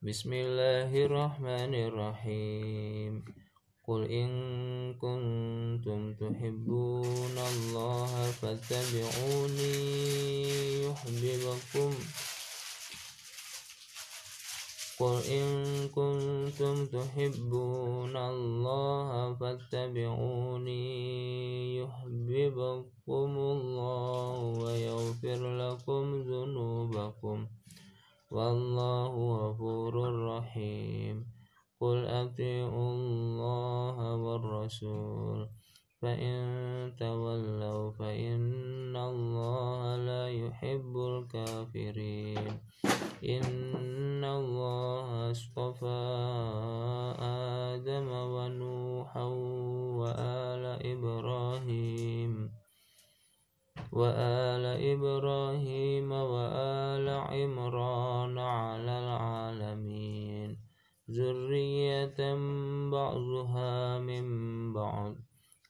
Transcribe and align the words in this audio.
بسم 0.00 0.32
الله 0.32 0.88
الرحمن 0.96 1.74
الرحيم 1.76 3.24
قل 3.84 4.00
إن 4.08 4.30
كنتم 4.96 6.14
تحبون 6.16 7.36
الله 7.36 8.12
فاتبعوني 8.40 9.76
يحببكم 10.88 11.90
قل 15.00 15.16
إن 15.28 15.44
كنتم 15.92 16.86
تحبون 16.86 18.16
الله 18.16 19.34
فاتبعوني 19.34 20.84
يحببكم 21.76 23.30
الله 23.36 24.36
ويغفر 24.64 25.40
لكم 25.62 26.04
ذنوبكم 26.22 27.59
والله 28.30 29.12
غفور 29.36 29.94
رحيم. 30.26 31.26
قل 31.80 32.06
أطيعوا 32.06 32.90
الله 32.92 34.16
والرسول. 34.16 35.48
فإن 36.02 36.36
تولوا 36.98 37.90
فإن 37.90 38.96
الله 38.96 39.96
لا 39.96 40.28
يحب 40.28 40.96
الكافرين. 40.96 42.60
إن 43.24 44.24
الله 44.24 45.30
اصطفى 45.30 46.09
وآل 53.92 54.64
إبراهيم 54.64 56.12
وآل 56.12 57.08
عمران 57.08 58.38
على 58.38 58.98
العالمين. 58.98 60.56
ذرية 61.10 62.34
بعضها 62.90 63.98
من 63.98 64.24
بعض. 64.72 65.14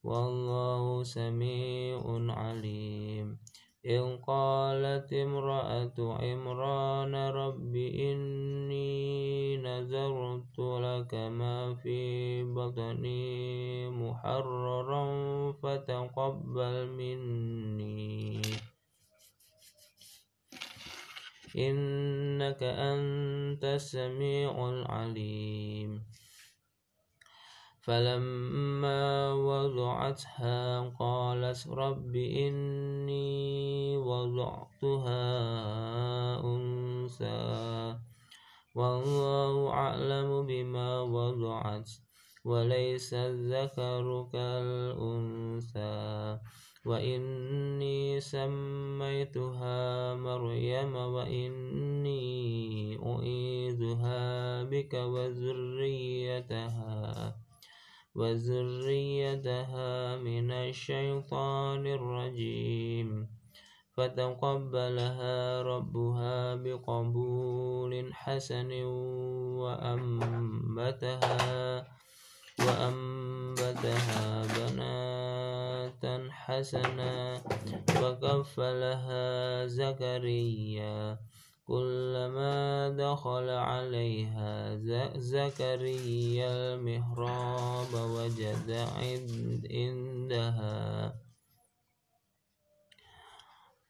والله 0.05 1.03
سميع 1.03 2.01
عليم. 2.29 3.39
إذ 3.87 4.17
قالت 4.27 5.13
امرأة 5.13 5.95
عمران 5.99 7.15
رب 7.15 7.77
إني 7.77 9.57
نذرت 9.57 10.59
لك 10.59 11.15
ما 11.15 11.75
في 11.75 12.43
بطني 12.45 13.89
محررا 13.91 14.60
فتقبل 15.63 16.87
مني. 16.87 18.43
إنك 21.57 22.63
أنت 22.63 23.65
السميع 23.65 24.69
العليم. 24.69 26.05
فلما 27.81 29.33
وضعتها 29.33 30.89
قالت 30.99 31.69
رب 31.69 32.17
إني 32.17 33.97
وضعتها 33.97 35.25
أنثى. 36.45 37.99
والله 38.75 39.71
أعلم 39.71 40.47
بما 40.47 41.01
وضعت. 41.01 42.10
وليس 42.45 43.15
الذكر 43.15 44.29
كالأنثى. 44.33 46.39
وإني 46.87 48.21
سميتها 48.21 50.15
مريم 50.15 50.97
وإني 50.97 52.99
أعيذها 53.07 54.63
بك 54.63 54.95
وذريتها. 54.95 56.91
وذريتها 58.15 60.17
من 60.17 60.51
الشيطان 60.51 61.87
الرجيم. 61.87 63.29
فتقبلها 63.93 65.63
ربها 65.63 66.55
بقبول 66.55 68.15
حسن 68.15 68.83
وأنبتها. 69.61 71.41
وأنبتها 72.67 74.43
بناتا 74.57 76.29
حسنا 76.31 77.43
وكفلها 78.03 79.67
زكريا. 79.67 81.19
كلما 81.71 82.89
دخل 82.99 83.49
عليها 83.51 84.77
زكريا 85.17 86.75
المهراب 86.75 87.95
وجد 87.95 88.71
عندها 89.71 91.15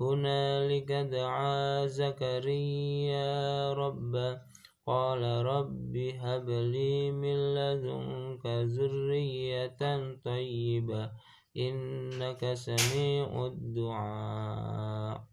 هنالك 0.00 0.92
دعا 0.92 1.86
زكريا 1.86 3.72
ربه 3.72 4.40
قال 4.86 5.22
رب 5.46 5.96
هب 5.96 6.48
لي 6.48 7.10
من 7.10 7.54
لدنك 7.54 8.46
ذرية 8.46 9.80
طيبة 10.24 11.10
إنك 11.56 12.54
سميع 12.54 13.46
الدعاء 13.46 15.24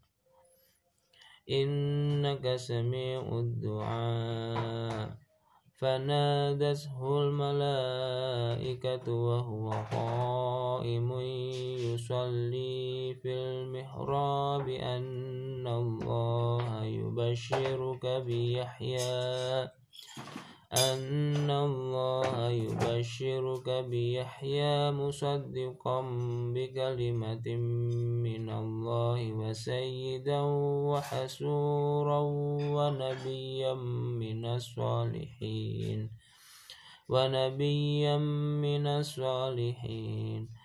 إنك 1.49 2.55
سميع 2.55 3.39
الدعاء 3.39 5.17
فنادته 5.77 7.21
الملائكة 7.21 9.11
وهو 9.13 9.69
قائم 9.71 11.11
يصلي 12.05 13.17
في 13.21 13.33
المحراب 13.33 14.69
أن 14.69 15.67
الله 15.67 16.85
يبشرك 16.85 18.05
بيحيى. 18.05 19.69
أن 20.73 21.49
الله 21.49 22.49
يبشرك 22.49 23.69
بيحيى 23.69 24.91
مصدقا 24.91 26.01
بكلمة 26.53 27.47
من 28.21 28.49
الله 28.49 29.33
وسيدا 29.33 30.41
وحسورا 30.85 32.19
ونبيا 32.77 33.73
من 34.21 34.45
الصالحين. 34.45 36.09
ونبيا 37.09 38.17
من 38.61 38.87
الصالحين. 38.87 40.64